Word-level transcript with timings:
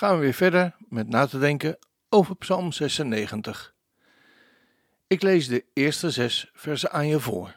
gaan 0.00 0.14
we 0.14 0.20
weer 0.20 0.34
verder 0.34 0.76
met 0.88 1.08
na 1.08 1.26
te 1.26 1.38
denken 1.38 1.78
over 2.08 2.36
Psalm 2.36 2.72
96. 2.72 3.74
Ik 5.06 5.22
lees 5.22 5.48
de 5.48 5.64
eerste 5.72 6.10
zes 6.10 6.50
versen 6.52 6.90
aan 6.90 7.06
je 7.06 7.20
voor. 7.20 7.56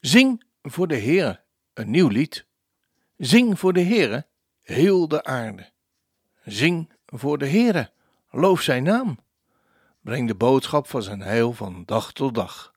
Zing 0.00 0.44
voor 0.62 0.88
de 0.88 0.94
Heer 0.94 1.42
een 1.74 1.90
nieuw 1.90 2.08
lied. 2.08 2.46
Zing 3.16 3.58
voor 3.58 3.72
de 3.72 3.82
Heere 3.82 4.26
heel 4.62 5.08
de 5.08 5.24
aarde. 5.24 5.70
Zing 6.44 6.92
voor 7.06 7.38
de 7.38 7.48
Heere, 7.48 7.90
loof 8.30 8.60
zijn 8.60 8.82
naam. 8.82 9.18
Breng 10.00 10.28
de 10.28 10.34
boodschap 10.34 10.86
van 10.86 11.02
zijn 11.02 11.20
heil 11.20 11.52
van 11.52 11.82
dag 11.84 12.12
tot 12.12 12.34
dag. 12.34 12.74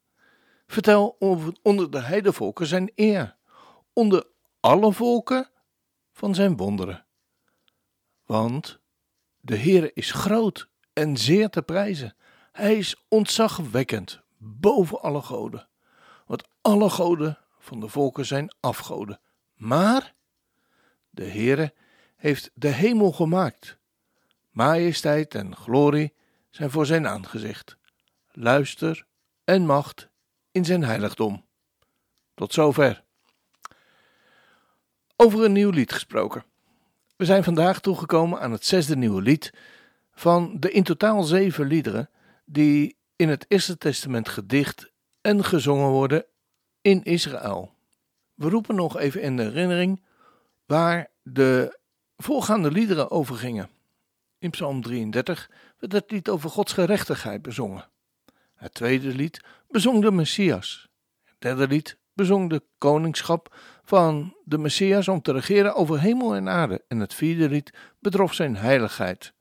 Vertel 0.68 1.16
onder 1.62 1.92
de 1.92 2.02
heidevolken 2.02 2.68
zijn 2.68 2.92
eer, 2.96 3.36
onder 3.94 4.28
alle 4.60 4.94
volken 4.94 5.50
van 6.20 6.36
zijn 6.36 6.58
wonderen. 6.58 7.06
Want 8.30 8.80
de 9.42 9.58
Heere 9.58 9.92
is 9.94 10.12
groot 10.12 10.70
en 10.94 11.18
zeer 11.18 11.50
te 11.50 11.62
prijzen. 11.62 12.16
Hij 12.52 12.78
is 12.78 13.06
ontzagwekkend 13.08 14.22
boven 14.38 15.02
alle 15.02 15.22
goden. 15.22 15.68
Want 16.26 16.48
alle 16.62 16.90
goden 16.90 17.38
van 17.60 17.80
de 17.80 17.88
volken 17.88 18.26
zijn 18.26 18.56
afgoden. 18.60 19.20
Maar 19.56 20.14
de 21.10 21.24
Heere 21.24 21.74
heeft 22.16 22.52
de 22.54 22.68
hemel 22.68 23.12
gemaakt. 23.12 23.78
Majesteit 24.50 25.36
en 25.36 25.56
glorie 25.56 26.14
zijn 26.50 26.72
voor 26.72 26.86
zijn 26.86 27.08
aangezicht. 27.08 27.78
Luister 28.32 29.06
en 29.44 29.66
macht 29.66 30.10
in 30.52 30.66
zijn 30.66 30.84
heiligdom. 30.84 31.46
Tot 32.34 32.54
zover. 32.54 33.04
Over 35.16 35.44
een 35.44 35.52
nieuw 35.52 35.72
lied 35.72 35.92
gesproken. 35.92 36.49
We 37.20 37.26
zijn 37.26 37.44
vandaag 37.44 37.80
toegekomen 37.80 38.40
aan 38.40 38.52
het 38.52 38.66
zesde 38.66 38.96
nieuwe 38.96 39.22
lied 39.22 39.54
van 40.12 40.60
de 40.60 40.72
in 40.72 40.84
totaal 40.84 41.24
zeven 41.24 41.68
liederen 41.68 42.10
die 42.46 42.98
in 43.16 43.30
het 43.30 43.46
Eerste 43.48 43.78
Testament 43.78 44.30
gedicht 44.30 44.92
en 45.22 45.44
gezongen 45.44 45.90
worden 45.90 46.26
in 46.82 47.04
Israël. 47.04 47.74
We 48.34 48.50
roepen 48.50 48.76
nog 48.76 48.98
even 48.98 49.22
in 49.22 49.38
de 49.38 49.44
herinnering 49.44 50.04
waar 50.66 51.08
de 51.22 51.80
voorgaande 52.18 52.72
liederen 52.72 53.12
over 53.12 53.36
gingen. 53.36 53.70
In 54.38 54.50
Psalm 54.50 54.82
33 54.82 55.52
werd 55.78 55.94
het 55.94 56.12
lied 56.12 56.30
over 56.30 56.50
Gods 56.50 56.74
gerechtigheid 56.74 57.42
bezongen. 57.42 57.90
Het 58.56 58.74
tweede 58.74 59.16
lied 59.16 59.42
bezong 59.68 60.02
de 60.02 60.12
Messias. 60.12 60.88
Het 61.24 61.36
derde 61.40 61.68
lied 61.68 61.98
bezong 62.14 62.50
de 62.50 62.64
koningschap 62.78 63.56
van 63.90 64.36
de 64.44 64.58
Messias 64.58 65.08
om 65.08 65.22
te 65.22 65.32
regeren 65.32 65.76
over 65.76 66.00
hemel 66.00 66.36
en 66.36 66.50
aarde. 66.50 66.84
En 66.88 67.00
het 67.00 67.14
vierde 67.14 67.50
lied 67.50 67.74
bedrof 68.00 68.34
zijn 68.34 68.56
heiligheid. 68.56 69.34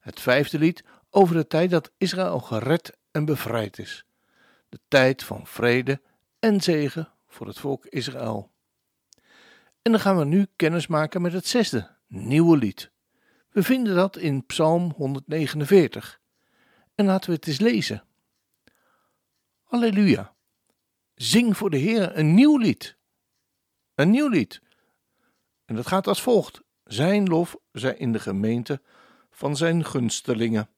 Het 0.00 0.20
vijfde 0.20 0.58
lied 0.58 0.84
over 1.10 1.34
de 1.34 1.46
tijd 1.46 1.70
dat 1.70 1.92
Israël 1.98 2.40
gered 2.40 2.96
en 3.10 3.24
bevrijd 3.24 3.78
is. 3.78 4.04
De 4.68 4.80
tijd 4.88 5.22
van 5.22 5.46
vrede 5.46 6.00
en 6.38 6.60
zegen 6.60 7.12
voor 7.26 7.46
het 7.46 7.58
volk 7.58 7.86
Israël. 7.86 8.50
En 9.82 9.92
dan 9.92 10.00
gaan 10.00 10.18
we 10.18 10.24
nu 10.24 10.46
kennis 10.56 10.86
maken 10.86 11.22
met 11.22 11.32
het 11.32 11.46
zesde, 11.46 11.96
nieuwe 12.06 12.56
lied. 12.56 12.90
We 13.50 13.62
vinden 13.62 13.94
dat 13.94 14.16
in 14.16 14.46
Psalm 14.46 14.92
149. 14.96 16.20
En 16.94 17.04
laten 17.04 17.30
we 17.30 17.36
het 17.36 17.46
eens 17.46 17.60
lezen. 17.60 18.04
Halleluja. 19.62 20.34
Zing 21.14 21.56
voor 21.56 21.70
de 21.70 21.78
Heer 21.78 22.18
een 22.18 22.34
nieuw 22.34 22.56
lied. 22.56 22.96
Een 23.96 24.10
nieuw 24.10 24.28
lied. 24.28 24.60
En 25.64 25.74
dat 25.74 25.86
gaat 25.86 26.06
als 26.06 26.22
volgt. 26.22 26.62
Zijn 26.84 27.26
lof 27.26 27.56
zij 27.72 27.94
in 27.94 28.12
de 28.12 28.18
gemeente 28.18 28.80
van 29.30 29.56
zijn 29.56 29.84
gunstelingen. 29.84 30.68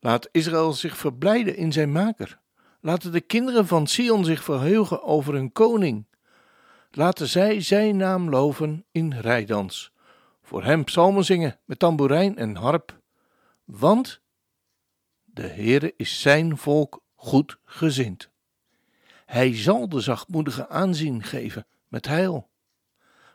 Laat 0.00 0.28
Israël 0.32 0.72
zich 0.72 0.96
verblijden 0.96 1.56
in 1.56 1.72
zijn 1.72 1.92
maker. 1.92 2.40
Laten 2.80 3.12
de 3.12 3.20
kinderen 3.20 3.66
van 3.66 3.86
Sion 3.86 4.24
zich 4.24 4.44
verheugen 4.44 5.02
over 5.02 5.34
hun 5.34 5.52
koning. 5.52 6.06
Laten 6.90 7.28
zij 7.28 7.60
zijn 7.60 7.96
naam 7.96 8.28
loven 8.28 8.84
in 8.90 9.12
rijdans. 9.12 9.92
Voor 10.42 10.64
hem 10.64 10.84
psalmen 10.84 11.24
zingen 11.24 11.58
met 11.64 11.78
tamboerijn 11.78 12.36
en 12.36 12.56
harp. 12.56 13.00
Want 13.64 14.20
de 15.24 15.46
Heere 15.46 15.94
is 15.96 16.20
zijn 16.20 16.56
volk 16.56 17.02
goed 17.14 17.58
gezind. 17.64 18.30
Hij 19.26 19.56
zal 19.56 19.88
de 19.88 20.00
zachtmoedige 20.00 20.68
aanzien 20.68 21.22
geven 21.22 21.66
met 21.90 22.06
heil. 22.06 22.48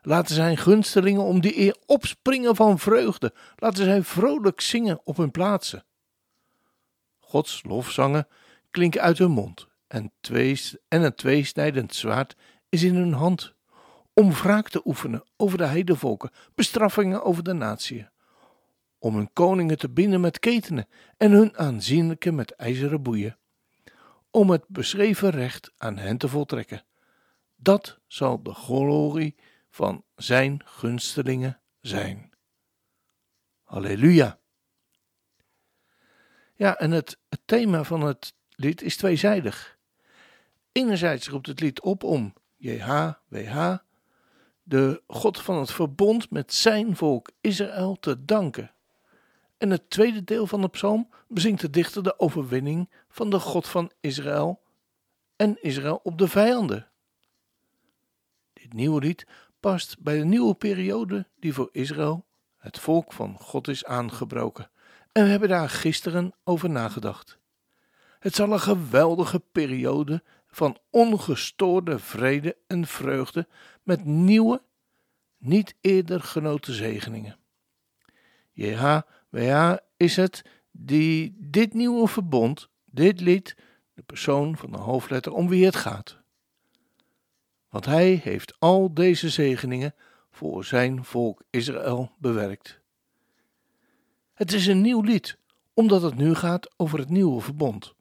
Laten 0.02 0.36
zijn 0.36 0.58
gunstelingen 0.58 1.24
om 1.24 1.42
die 1.42 1.58
eer 1.58 1.78
opspringen 1.86 2.56
van 2.56 2.80
vreugde. 2.80 3.34
Laten 3.56 3.84
zij 3.84 4.04
vrolijk 4.04 4.62
zingen 4.62 5.00
op 5.04 5.18
hun 5.18 5.32
plaatsen. 5.32 5.86
Gods 7.20 7.64
lofzangen 7.64 8.28
klinken 8.72 9.02
uit 9.02 9.18
hun 9.18 9.32
mond 9.32 9.68
en, 9.88 10.12
twee, 10.22 10.62
en 10.88 11.02
een 11.02 11.16
tweesnijdend 11.16 11.96
zwaard 11.96 12.36
is 12.70 12.84
in 12.84 12.96
hun 12.96 13.14
hand. 13.14 13.54
Om 14.14 14.32
wraak 14.32 14.70
te 14.70 14.82
oefenen 14.86 15.24
over 15.38 15.58
de 15.58 15.66
heidevolken, 15.66 16.32
bestraffingen 16.56 17.24
over 17.24 17.44
de 17.44 17.54
natieën. 17.54 18.10
Om 19.00 19.16
hun 19.16 19.34
koningen 19.34 19.78
te 19.78 19.90
binden 19.90 20.22
met 20.22 20.40
ketenen 20.40 20.88
en 21.18 21.32
hun 21.32 21.58
aanzienlijke 21.58 22.32
met 22.32 22.52
ijzeren 22.52 23.02
boeien. 23.02 23.38
Om 24.32 24.50
het 24.50 24.68
beschreven 24.68 25.30
recht 25.30 25.72
aan 25.78 25.98
hen 25.98 26.18
te 26.18 26.28
voltrekken. 26.28 26.84
Dat 27.56 28.00
zal 28.08 28.44
de 28.44 28.54
glorie 28.54 29.36
van 29.70 30.04
zijn 30.16 30.62
gunstelingen 30.66 31.62
zijn. 31.82 32.34
Halleluja. 33.64 34.40
Ja, 36.56 36.78
en 36.78 36.92
het, 36.92 37.20
het 37.30 37.42
thema 37.46 37.84
van 37.84 38.02
het 38.02 38.34
lied 38.50 38.82
is 38.82 38.98
tweezijdig. 38.98 39.78
Enerzijds 40.72 41.30
roept 41.30 41.48
het 41.48 41.60
lied 41.60 41.82
op 41.82 42.04
om 42.04 42.34
JHWH, 42.56 43.76
de 44.64 45.04
God 45.08 45.42
van 45.42 45.58
het 45.58 45.72
verbond 45.72 46.30
met 46.30 46.54
zijn 46.54 46.96
volk 46.96 47.32
Israël, 47.42 47.96
te 48.00 48.26
danken. 48.26 48.74
En 49.58 49.70
het 49.70 49.90
tweede 49.90 50.24
deel 50.24 50.48
van 50.48 50.62
de 50.62 50.70
psalm 50.70 51.10
bezingt 51.28 51.62
de 51.62 51.70
dichter 51.70 52.04
de 52.04 52.20
overwinning 52.20 52.90
van 53.10 53.30
de 53.30 53.40
God 53.40 53.68
van 53.68 53.92
Israël 54.00 54.62
en 55.36 55.64
Israël 55.64 56.00
op 56.04 56.18
de 56.18 56.28
vijanden. 56.28 56.90
Dit 58.66 58.74
nieuwe 58.74 59.02
lied 59.02 59.28
past 59.60 60.00
bij 60.00 60.18
de 60.18 60.26
nieuwe 60.26 60.56
periode 60.56 61.28
die 61.40 61.54
voor 61.54 61.70
Israël, 61.72 62.26
het 62.58 62.80
volk 62.80 63.14
van 63.14 63.38
God, 63.40 63.68
is 63.68 63.86
aangebroken. 63.86 64.70
En 65.12 65.24
we 65.24 65.30
hebben 65.30 65.50
daar 65.50 65.70
gisteren 65.70 66.34
over 66.44 66.70
nagedacht. 66.70 67.38
Het 68.20 68.36
zal 68.36 68.52
een 68.52 68.60
geweldige 68.60 69.40
periode 69.52 70.24
van 70.48 70.78
ongestoorde 70.90 72.00
vrede 72.00 72.58
en 72.68 72.88
vreugde 72.88 73.48
met 73.84 74.06
nieuwe, 74.06 74.62
niet 75.38 75.76
eerder 75.82 76.22
genoten 76.22 76.74
zegeningen. 76.74 77.38
JHWH 78.52 79.76
is 79.98 80.16
het 80.16 80.42
die 80.72 81.36
dit 81.40 81.74
nieuwe 81.74 82.08
verbond, 82.08 82.70
dit 82.86 83.22
lied, 83.22 83.56
de 83.94 84.04
persoon 84.04 84.58
van 84.58 84.72
de 84.72 84.78
hoofdletter 84.78 85.34
om 85.34 85.48
wie 85.48 85.66
het 85.66 85.76
gaat. 85.76 86.24
Want 87.76 87.88
hij 87.88 88.20
heeft 88.24 88.60
al 88.60 88.94
deze 88.94 89.30
zegeningen 89.30 89.96
voor 90.32 90.66
zijn 90.66 91.06
volk 91.06 91.42
Israël 91.50 92.12
bewerkt. 92.18 92.80
Het 94.34 94.54
is 94.54 94.68
een 94.68 94.82
nieuw 94.82 95.02
lied, 95.02 95.38
omdat 95.74 96.02
het 96.02 96.16
nu 96.16 96.36
gaat 96.36 96.74
over 96.78 97.00
het 97.00 97.10
nieuwe 97.10 97.42
verbond. 97.42 97.96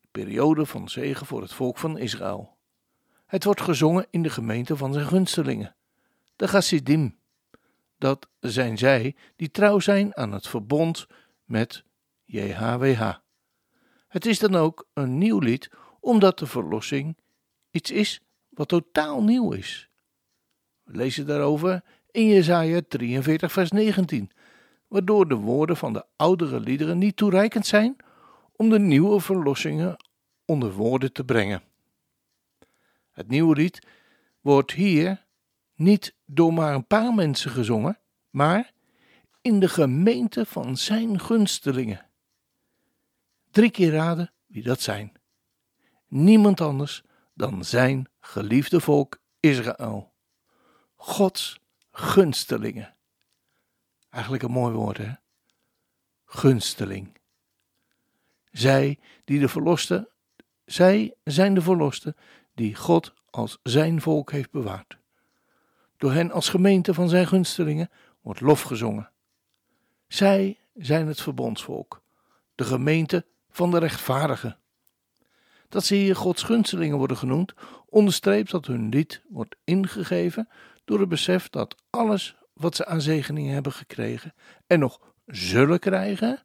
De 0.00 0.08
periode 0.10 0.66
van 0.66 0.88
zegen 0.88 1.26
voor 1.26 1.42
het 1.42 1.52
volk 1.52 1.78
van 1.78 1.98
Israël. 1.98 2.56
Het 3.26 3.44
wordt 3.44 3.60
gezongen 3.60 4.06
in 4.10 4.22
de 4.22 4.30
gemeente 4.30 4.76
van 4.76 4.92
zijn 4.92 5.06
gunstelingen, 5.06 5.76
de 6.36 6.46
Chassidim. 6.48 7.18
Dat 7.98 8.28
zijn 8.40 8.78
zij 8.78 9.16
die 9.36 9.50
trouw 9.50 9.78
zijn 9.78 10.16
aan 10.16 10.32
het 10.32 10.48
verbond 10.48 11.06
met 11.44 11.84
JHWH. 12.24 13.14
Het 14.08 14.26
is 14.26 14.38
dan 14.38 14.54
ook 14.54 14.86
een 14.92 15.18
nieuw 15.18 15.38
lied, 15.38 15.70
omdat 16.00 16.38
de 16.38 16.46
verlossing 16.46 17.16
iets 17.70 17.90
is 17.90 18.20
wat 18.54 18.68
totaal 18.68 19.22
nieuw 19.22 19.52
is. 19.52 19.88
We 20.82 20.96
lezen 20.96 21.26
daarover 21.26 21.82
in 22.10 22.26
Jesaja 22.26 22.80
43 22.88 23.52
vers 23.52 23.70
19, 23.70 24.30
waardoor 24.88 25.28
de 25.28 25.34
woorden 25.34 25.76
van 25.76 25.92
de 25.92 26.04
oudere 26.16 26.60
liederen 26.60 26.98
niet 26.98 27.16
toereikend 27.16 27.66
zijn 27.66 27.96
om 28.56 28.70
de 28.70 28.78
nieuwe 28.78 29.20
verlossingen 29.20 29.96
onder 30.44 30.72
woorden 30.72 31.12
te 31.12 31.24
brengen. 31.24 31.62
Het 33.12 33.28
nieuwe 33.28 33.54
lied 33.54 33.86
wordt 34.40 34.72
hier 34.72 35.24
niet 35.74 36.14
door 36.24 36.52
maar 36.52 36.74
een 36.74 36.86
paar 36.86 37.14
mensen 37.14 37.50
gezongen, 37.50 37.98
maar 38.30 38.72
in 39.40 39.60
de 39.60 39.68
gemeente 39.68 40.46
van 40.46 40.76
zijn 40.76 41.20
gunstelingen. 41.20 42.06
Drie 43.50 43.70
keer 43.70 43.92
raden 43.92 44.32
wie 44.46 44.62
dat 44.62 44.80
zijn. 44.80 45.12
Niemand 46.08 46.60
anders 46.60 47.02
dan 47.34 47.64
zijn 47.64 48.08
geliefde 48.24 48.80
volk 48.80 49.18
Israël. 49.40 50.12
Gods 50.94 51.60
gunstelingen. 51.90 52.96
Eigenlijk 54.10 54.42
een 54.42 54.50
mooi 54.50 54.74
woord, 54.74 54.96
hè? 54.96 55.12
Gunsteling. 56.24 57.20
Zij 58.50 58.98
die 59.24 59.40
de 59.40 59.48
verlosten, 59.48 60.08
zij 60.64 61.14
zijn 61.24 61.54
de 61.54 61.62
verlosten 61.62 62.16
die 62.54 62.74
God 62.74 63.14
als 63.30 63.58
zijn 63.62 64.00
volk 64.00 64.32
heeft 64.32 64.50
bewaard. 64.50 64.98
Door 65.96 66.12
hen 66.12 66.30
als 66.30 66.48
gemeente 66.48 66.94
van 66.94 67.08
zijn 67.08 67.26
gunstelingen 67.26 67.90
wordt 68.20 68.40
lof 68.40 68.62
gezongen. 68.62 69.10
Zij 70.08 70.60
zijn 70.74 71.06
het 71.06 71.20
verbondsvolk, 71.20 72.02
de 72.54 72.64
gemeente 72.64 73.26
van 73.50 73.70
de 73.70 73.78
rechtvaardigen. 73.78 74.58
Dat 75.72 75.84
ze 75.84 75.94
hier 75.94 76.16
Gods 76.16 76.42
gunstelingen 76.42 76.98
worden 76.98 77.16
genoemd, 77.16 77.54
onderstreept 77.88 78.50
dat 78.50 78.66
hun 78.66 78.88
lied 78.88 79.22
wordt 79.28 79.56
ingegeven 79.64 80.48
door 80.84 81.00
het 81.00 81.08
besef 81.08 81.48
dat 81.48 81.76
alles 81.90 82.36
wat 82.52 82.76
ze 82.76 82.86
aan 82.86 83.00
zegeningen 83.00 83.52
hebben 83.54 83.72
gekregen 83.72 84.34
en 84.66 84.78
nog 84.78 85.00
zullen 85.26 85.78
krijgen, 85.78 86.42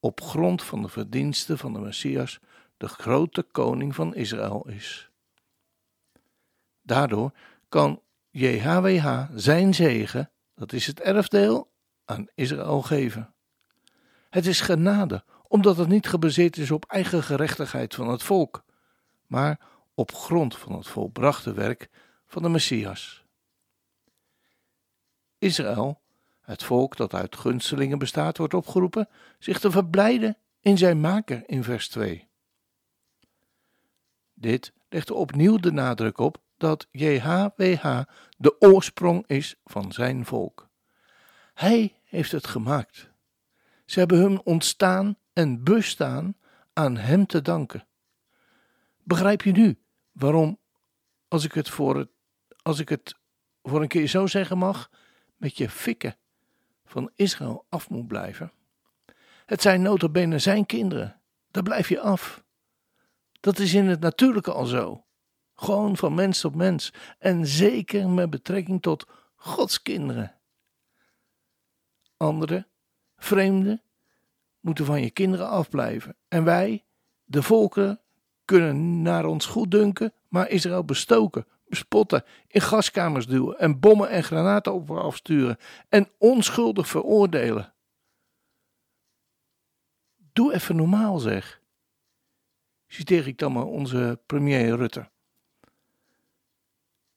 op 0.00 0.20
grond 0.20 0.62
van 0.62 0.82
de 0.82 0.88
verdiensten 0.88 1.58
van 1.58 1.72
de 1.72 1.78
Messias, 1.78 2.40
de 2.76 2.88
grote 2.88 3.42
koning 3.42 3.94
van 3.94 4.14
Israël 4.14 4.68
is. 4.68 5.10
Daardoor 6.82 7.32
kan 7.68 8.02
JHWH 8.30 9.24
zijn 9.34 9.74
zegen, 9.74 10.30
dat 10.54 10.72
is 10.72 10.86
het 10.86 11.00
erfdeel, 11.00 11.70
aan 12.04 12.28
Israël 12.34 12.82
geven. 12.82 13.34
Het 14.30 14.46
is 14.46 14.60
genade, 14.60 15.24
omdat 15.48 15.76
het 15.76 15.88
niet 15.88 16.08
gebaseerd 16.08 16.56
is 16.56 16.70
op 16.70 16.84
eigen 16.84 17.22
gerechtigheid 17.22 17.94
van 17.94 18.08
het 18.08 18.22
volk, 18.22 18.64
maar 19.26 19.60
op 19.94 20.14
grond 20.14 20.56
van 20.56 20.72
het 20.72 20.88
volbrachte 20.88 21.52
werk 21.52 21.88
van 22.26 22.42
de 22.42 22.48
Messias. 22.48 23.24
Israël, 25.38 26.00
het 26.40 26.62
volk 26.62 26.96
dat 26.96 27.14
uit 27.14 27.36
gunstelingen 27.36 27.98
bestaat, 27.98 28.38
wordt 28.38 28.54
opgeroepen 28.54 29.08
zich 29.38 29.58
te 29.58 29.70
verblijden 29.70 30.36
in 30.60 30.78
zijn 30.78 31.00
maker 31.00 31.42
in 31.46 31.64
vers 31.64 31.88
2. 31.88 32.28
Dit 34.34 34.72
legt 34.88 35.10
opnieuw 35.10 35.56
de 35.56 35.72
nadruk 35.72 36.18
op 36.18 36.42
dat 36.56 36.86
JHWH 36.90 38.00
de 38.36 38.60
oorsprong 38.60 39.24
is 39.26 39.56
van 39.64 39.92
zijn 39.92 40.24
volk. 40.24 40.68
Hij 41.54 41.94
heeft 42.04 42.32
het 42.32 42.46
gemaakt. 42.46 43.10
Ze 43.84 43.98
hebben 43.98 44.18
hun 44.18 44.40
ontstaan 44.44 45.16
en 45.38 45.64
bestaan 45.64 46.36
aan 46.72 46.96
hem 46.96 47.26
te 47.26 47.42
danken. 47.42 47.86
Begrijp 49.02 49.42
je 49.42 49.52
nu 49.52 49.78
waarom, 50.12 50.58
als 51.28 51.44
ik 51.44 51.52
het 51.52 51.68
voor, 51.68 51.96
het, 51.96 52.08
als 52.62 52.78
ik 52.78 52.88
het 52.88 53.14
voor 53.62 53.82
een 53.82 53.88
keer 53.88 54.06
zo 54.06 54.26
zeggen 54.26 54.58
mag, 54.58 54.90
met 55.36 55.56
je 55.56 55.70
fikken 55.70 56.16
van 56.84 57.10
Israël 57.14 57.66
af 57.68 57.90
moet 57.90 58.06
blijven? 58.06 58.52
Het 59.46 59.62
zijn 59.62 59.82
notabene 59.82 60.38
zijn 60.38 60.66
kinderen. 60.66 61.20
Daar 61.50 61.62
blijf 61.62 61.88
je 61.88 62.00
af. 62.00 62.44
Dat 63.40 63.58
is 63.58 63.74
in 63.74 63.86
het 63.86 64.00
natuurlijke 64.00 64.52
al 64.52 64.66
zo. 64.66 65.04
Gewoon 65.54 65.96
van 65.96 66.14
mens 66.14 66.40
tot 66.40 66.54
mens. 66.54 66.92
En 67.18 67.46
zeker 67.46 68.08
met 68.08 68.30
betrekking 68.30 68.82
tot 68.82 69.06
Gods 69.36 69.82
kinderen. 69.82 70.40
Anderen, 72.16 72.66
vreemden, 73.16 73.82
moeten 74.68 74.86
van 74.86 75.02
je 75.02 75.10
kinderen 75.10 75.48
afblijven. 75.48 76.16
En 76.28 76.44
wij, 76.44 76.84
de 77.24 77.42
volken, 77.42 78.00
kunnen 78.44 79.02
naar 79.02 79.24
ons 79.24 79.46
goed 79.46 79.70
dunken, 79.70 80.12
maar 80.28 80.48
Israël 80.48 80.84
bestoken, 80.84 81.46
bespotten, 81.66 82.24
in 82.46 82.60
gaskamers 82.60 83.26
duwen 83.26 83.58
en 83.58 83.80
bommen 83.80 84.08
en 84.08 84.24
granaten 84.24 84.72
op 84.74 84.90
afsturen 84.90 85.56
en 85.88 86.08
onschuldig 86.18 86.88
veroordelen. 86.88 87.72
Doe 90.32 90.54
even 90.54 90.76
normaal, 90.76 91.18
zeg. 91.18 91.60
Citeer 92.86 93.26
ik 93.26 93.38
dan 93.38 93.52
maar 93.52 93.66
onze 93.66 94.20
premier 94.26 94.76
Rutte. 94.76 95.08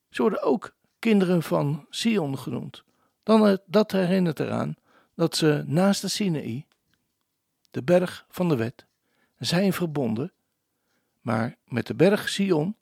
Ze 0.09 0.21
worden 0.21 0.43
ook 0.43 0.75
kinderen 0.99 1.43
van 1.43 1.85
Sion 1.89 2.37
genoemd. 2.37 2.83
Dan, 3.23 3.59
dat 3.65 3.91
herinnert 3.91 4.39
eraan 4.39 4.75
dat 5.15 5.35
ze 5.35 5.63
naast 5.65 6.01
de 6.01 6.07
Sinaï, 6.07 6.65
de 7.71 7.83
berg 7.83 8.25
van 8.29 8.49
de 8.49 8.55
wet, 8.55 8.85
zijn 9.37 9.73
verbonden, 9.73 10.33
maar 11.21 11.57
met 11.65 11.87
de 11.87 11.95
berg 11.95 12.29
Sion, 12.29 12.75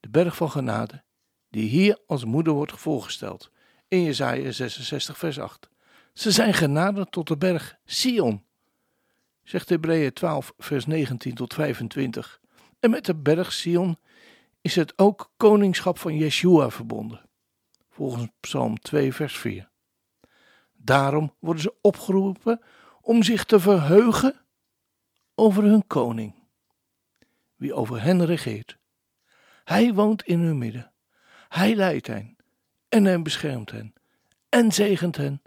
de 0.00 0.08
berg 0.08 0.36
van 0.36 0.50
genade, 0.50 1.02
die 1.50 1.68
hier 1.68 1.98
als 2.06 2.24
moeder 2.24 2.52
wordt 2.52 2.72
voorgesteld 2.72 3.50
in 3.88 4.02
Jesaja 4.02 4.50
66 4.50 5.18
vers 5.18 5.38
8. 5.38 5.68
Ze 6.12 6.30
zijn 6.30 6.54
genaderd 6.54 7.12
tot 7.12 7.28
de 7.28 7.36
berg 7.36 7.76
Sion, 7.84 8.44
zegt 9.42 9.68
Hebreeën 9.68 10.12
12 10.12 10.52
vers 10.58 10.86
19 10.86 11.34
tot 11.34 11.54
25. 11.54 12.40
En 12.80 12.90
met 12.90 13.04
de 13.04 13.14
berg 13.14 13.52
Sion 13.52 13.98
is 14.60 14.74
het 14.74 14.98
ook 14.98 15.32
koningschap 15.36 15.98
van 15.98 16.16
Yeshua 16.16 16.70
verbonden, 16.70 17.28
volgens 17.90 18.28
Psalm 18.40 18.78
2 18.78 19.12
vers 19.12 19.38
4. 19.38 19.70
Daarom 20.72 21.34
worden 21.38 21.62
ze 21.62 21.74
opgeroepen 21.80 22.60
om 23.02 23.22
zich 23.22 23.44
te 23.44 23.60
verheugen 23.60 24.40
over 25.34 25.62
hun 25.62 25.86
koning, 25.86 26.34
wie 27.56 27.74
over 27.74 28.02
hen 28.02 28.24
regeert. 28.24 28.78
Hij 29.64 29.94
woont 29.94 30.22
in 30.22 30.40
hun 30.40 30.58
midden. 30.58 30.92
Hij 31.48 31.74
leidt 31.74 32.06
hen 32.06 32.36
en 32.88 33.04
hij 33.04 33.22
beschermt 33.22 33.70
hen 33.70 33.94
en 34.48 34.72
zegent 34.72 35.16
hen 35.16 35.42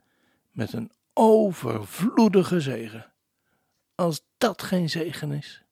met 0.52 0.74
een 0.74 0.92
overvloedige 1.14 2.62
zegen. 2.62 3.14
Als 3.96 4.26
dat 4.38 4.62
geen 4.62 4.90
zegen 4.90 5.32
is. 5.32 5.64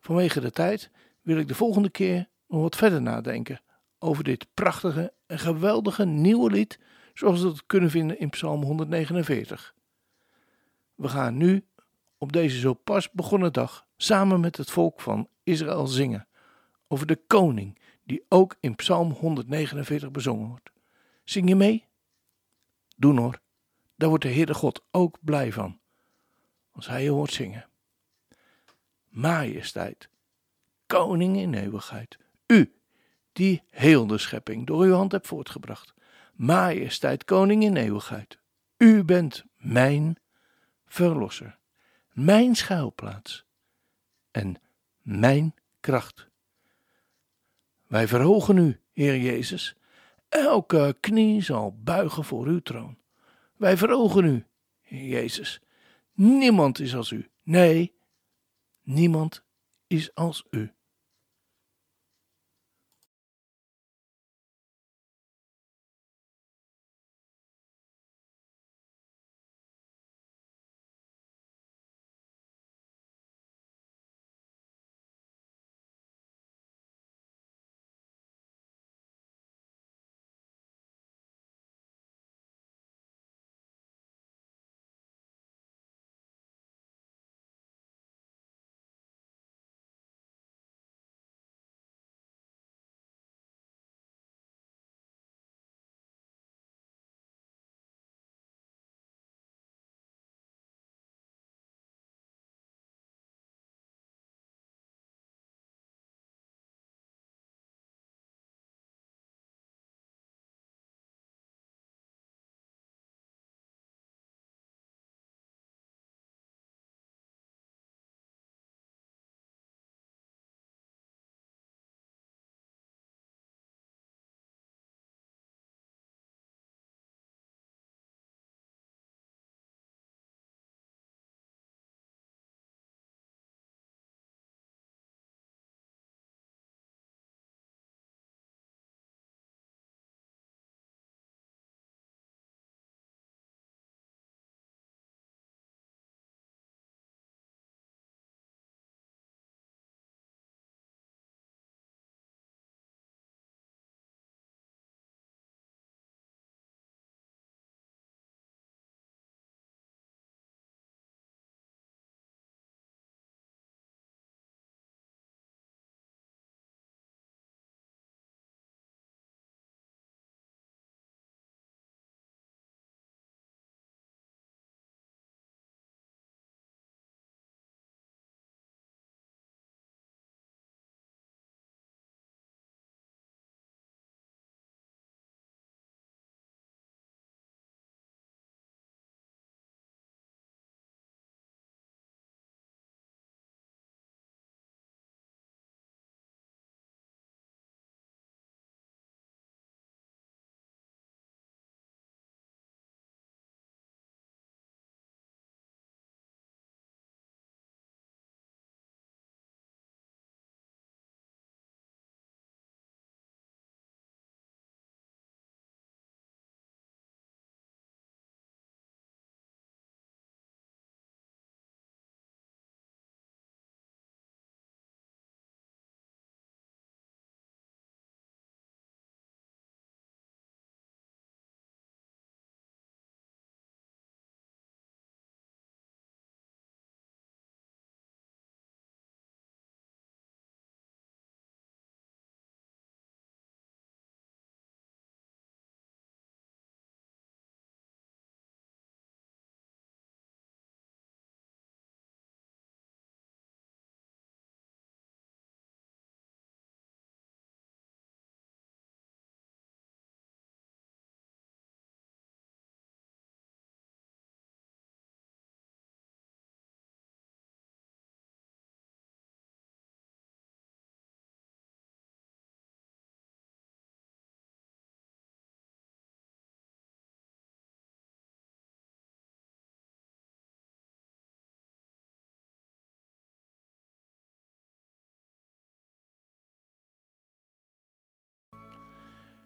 Vanwege 0.00 0.40
de 0.40 0.50
tijd 0.50 0.90
wil 1.20 1.36
ik 1.38 1.48
de 1.48 1.54
volgende 1.54 1.90
keer 1.90 2.28
nog 2.48 2.60
wat 2.60 2.76
verder 2.76 3.02
nadenken 3.02 3.60
over 3.98 4.24
dit 4.24 4.46
prachtige 4.54 5.12
en 5.26 5.38
geweldige 5.38 6.04
nieuwe 6.04 6.50
lied, 6.50 6.78
zoals 7.14 7.42
we 7.42 7.48
het 7.48 7.66
kunnen 7.66 7.90
vinden 7.90 8.18
in 8.18 8.30
Psalm 8.30 8.62
149. 8.62 9.74
We 10.94 11.08
gaan 11.08 11.36
nu 11.36 11.66
op 12.18 12.32
deze 12.32 12.58
zo 12.58 12.74
pas 12.74 13.10
begonnen 13.10 13.52
dag 13.52 13.86
samen 13.96 14.40
met 14.40 14.56
het 14.56 14.70
volk 14.70 15.00
van 15.00 15.28
Israël 15.42 15.86
zingen 15.86 16.28
over 16.88 17.06
de 17.06 17.20
koning 17.26 17.78
die 18.04 18.24
ook 18.28 18.56
in 18.60 18.74
Psalm 18.74 19.10
149 19.10 20.10
bezongen 20.10 20.48
wordt. 20.48 20.70
Zing 21.24 21.48
je 21.48 21.54
mee? 21.54 21.86
Doe 22.96 23.20
hoor, 23.20 23.40
daar 23.96 24.08
wordt 24.08 24.24
de 24.24 24.32
Heere 24.32 24.54
God 24.54 24.84
ook 24.90 25.18
blij 25.20 25.52
van, 25.52 25.80
als 26.72 26.86
hij 26.86 27.02
je 27.02 27.10
hoort 27.10 27.32
zingen. 27.32 27.68
Majesteit, 29.08 30.08
koning 30.86 31.36
in 31.36 31.54
eeuwigheid, 31.54 32.18
u 32.46 32.74
die 33.32 33.62
heel 33.70 34.06
de 34.06 34.18
schepping 34.18 34.66
door 34.66 34.82
uw 34.82 34.92
hand 34.92 35.12
hebt 35.12 35.26
voortgebracht. 35.26 35.93
Majesteit, 36.34 37.24
koning 37.24 37.62
in 37.62 37.76
eeuwigheid. 37.76 38.38
U 38.76 39.04
bent 39.04 39.44
mijn 39.56 40.16
verlosser, 40.86 41.58
mijn 42.12 42.54
schuilplaats 42.54 43.44
en 44.30 44.56
mijn 45.00 45.54
kracht. 45.80 46.28
Wij 47.86 48.08
verhogen 48.08 48.56
u, 48.56 48.80
Heer 48.92 49.16
Jezus. 49.16 49.76
Elke 50.28 50.96
knie 51.00 51.42
zal 51.42 51.78
buigen 51.82 52.24
voor 52.24 52.46
uw 52.46 52.60
troon. 52.60 52.98
Wij 53.56 53.76
verhogen 53.76 54.24
u, 54.24 54.46
Heer 54.80 55.04
Jezus. 55.04 55.60
Niemand 56.12 56.78
is 56.78 56.94
als 56.94 57.10
u. 57.10 57.30
Nee, 57.42 57.94
niemand 58.82 59.44
is 59.86 60.14
als 60.14 60.46
u. 60.50 60.73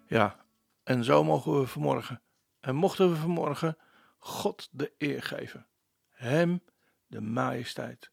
Ja, 0.09 0.37
en 0.83 1.05
zo 1.05 1.25
mogen 1.25 1.61
we 1.61 1.67
vanmorgen, 1.67 2.23
en 2.61 2.75
mochten 2.75 3.11
we 3.11 3.17
vanmorgen, 3.17 3.77
God 4.19 4.69
de 4.71 4.93
eer 4.99 5.23
geven. 5.23 5.67
Hem 6.09 6.63
de 7.07 7.21
majesteit. 7.21 8.11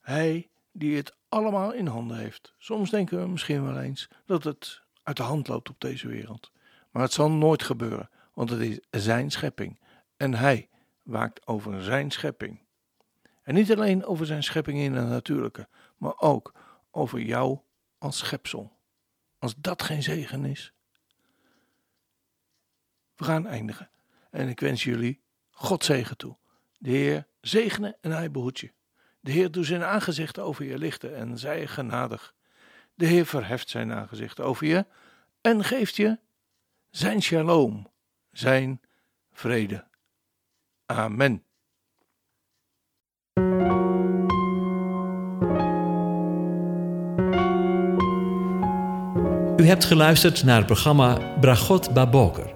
Hij 0.00 0.50
die 0.72 0.96
het 0.96 1.16
allemaal 1.28 1.72
in 1.72 1.86
handen 1.86 2.16
heeft. 2.16 2.54
Soms 2.58 2.90
denken 2.90 3.20
we 3.20 3.28
misschien 3.28 3.64
wel 3.64 3.80
eens 3.80 4.08
dat 4.24 4.44
het 4.44 4.82
uit 5.02 5.16
de 5.16 5.22
hand 5.22 5.48
loopt 5.48 5.70
op 5.70 5.80
deze 5.80 6.08
wereld. 6.08 6.52
Maar 6.90 7.02
het 7.02 7.12
zal 7.12 7.30
nooit 7.30 7.62
gebeuren, 7.62 8.10
want 8.34 8.50
het 8.50 8.60
is 8.60 8.78
zijn 8.90 9.30
schepping. 9.30 9.80
En 10.16 10.34
hij 10.34 10.68
waakt 11.02 11.46
over 11.46 11.82
zijn 11.82 12.10
schepping. 12.10 12.64
En 13.42 13.54
niet 13.54 13.72
alleen 13.72 14.04
over 14.04 14.26
zijn 14.26 14.42
schepping 14.42 14.78
in 14.78 14.94
het 14.94 15.08
natuurlijke, 15.08 15.68
maar 15.96 16.20
ook 16.20 16.54
over 16.90 17.20
jou 17.20 17.58
als 17.98 18.18
schepsel. 18.18 18.72
Als 19.38 19.54
dat 19.56 19.82
geen 19.82 20.02
zegen 20.02 20.44
is. 20.44 20.74
We 23.16 23.24
gaan 23.24 23.46
eindigen. 23.46 23.90
En 24.30 24.48
ik 24.48 24.60
wens 24.60 24.84
jullie 24.84 25.20
God 25.50 25.84
zegen 25.84 26.16
toe. 26.16 26.36
De 26.78 26.90
Heer 26.90 27.26
zegene 27.40 27.96
en 28.00 28.10
hij 28.10 28.30
behoedt 28.30 28.58
je. 28.58 28.72
De 29.20 29.30
Heer 29.30 29.50
doet 29.50 29.66
zijn 29.66 29.82
aangezicht 29.82 30.38
over 30.38 30.64
je 30.64 30.78
lichten 30.78 31.16
en 31.16 31.38
zij 31.38 31.66
genadig. 31.66 32.34
De 32.94 33.06
Heer 33.06 33.26
verheft 33.26 33.68
zijn 33.68 33.92
aangezicht 33.92 34.40
over 34.40 34.66
je 34.66 34.86
en 35.40 35.64
geeft 35.64 35.96
je 35.96 36.18
zijn 36.90 37.22
shalom, 37.22 37.92
zijn 38.32 38.80
vrede. 39.32 39.86
Amen. 40.86 41.44
U 49.56 49.68
hebt 49.68 49.84
geluisterd 49.84 50.44
naar 50.44 50.56
het 50.56 50.66
programma 50.66 51.38
Bragot 51.40 51.94
Baboker. 51.94 52.55